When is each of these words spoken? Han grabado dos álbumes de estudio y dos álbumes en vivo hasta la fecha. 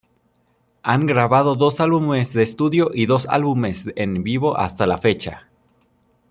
Han 0.81 1.05
grabado 1.05 1.53
dos 1.55 1.79
álbumes 1.79 2.33
de 2.33 2.41
estudio 2.41 2.89
y 2.91 3.05
dos 3.05 3.27
álbumes 3.29 3.85
en 3.95 4.23
vivo 4.23 4.57
hasta 4.57 4.87
la 4.87 4.97
fecha. 4.97 5.47